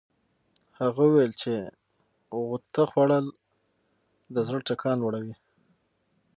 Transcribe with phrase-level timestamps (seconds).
[0.79, 1.51] هغه وویل چې
[2.45, 3.25] غوطه خوړل
[4.33, 5.35] د زړه ټکان لوړوي.